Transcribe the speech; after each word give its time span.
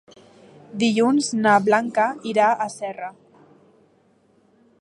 Dilluns 0.83 1.29
na 1.43 1.59
Blanca 1.69 2.07
irà 2.33 2.49
a 2.53 2.69
Serra. 2.79 3.13